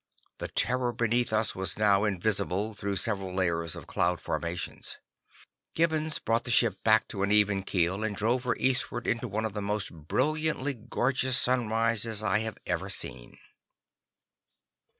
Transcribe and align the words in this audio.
The 0.39 0.47
terror 0.47 0.91
beneath 0.93 1.31
us 1.31 1.53
was 1.53 1.77
now 1.77 2.05
invisible 2.05 2.73
through 2.73 2.95
several 2.95 3.35
layers 3.35 3.75
of 3.75 3.85
cloud 3.85 4.19
formations. 4.19 4.97
Gibbons 5.75 6.17
brought 6.17 6.43
the 6.43 6.49
ship 6.49 6.81
back 6.83 7.07
to 7.09 7.21
an 7.21 7.31
even 7.31 7.61
keel, 7.61 8.03
and 8.03 8.15
drove 8.15 8.45
her 8.45 8.55
eastward 8.55 9.05
into 9.05 9.27
one 9.27 9.45
of 9.45 9.53
the 9.53 9.61
most 9.61 9.93
brilliantly 9.93 10.73
gorgeous 10.73 11.37
sunrises 11.37 12.23
I 12.23 12.39
have 12.39 12.57
ever 12.65 12.89
seen. 12.89 13.37